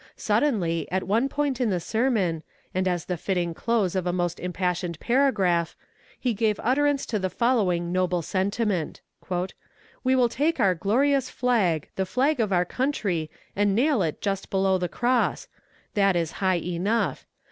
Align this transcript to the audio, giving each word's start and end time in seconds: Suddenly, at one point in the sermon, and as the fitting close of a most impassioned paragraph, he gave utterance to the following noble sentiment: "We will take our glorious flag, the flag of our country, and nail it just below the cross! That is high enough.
Suddenly, 0.17 0.91
at 0.91 1.03
one 1.03 1.29
point 1.29 1.61
in 1.61 1.69
the 1.69 1.79
sermon, 1.79 2.41
and 2.73 2.87
as 2.87 3.05
the 3.05 3.17
fitting 3.17 3.53
close 3.53 3.95
of 3.95 4.07
a 4.07 4.11
most 4.11 4.39
impassioned 4.39 4.99
paragraph, 4.99 5.75
he 6.19 6.33
gave 6.33 6.59
utterance 6.63 7.05
to 7.05 7.19
the 7.19 7.29
following 7.29 7.91
noble 7.91 8.23
sentiment: 8.23 9.01
"We 10.03 10.15
will 10.15 10.27
take 10.27 10.59
our 10.59 10.73
glorious 10.73 11.29
flag, 11.29 11.87
the 11.97 12.07
flag 12.07 12.39
of 12.39 12.51
our 12.51 12.65
country, 12.65 13.29
and 13.55 13.75
nail 13.75 14.01
it 14.01 14.21
just 14.23 14.49
below 14.49 14.79
the 14.79 14.89
cross! 14.89 15.47
That 15.93 16.15
is 16.15 16.31
high 16.41 16.57
enough. 16.57 17.27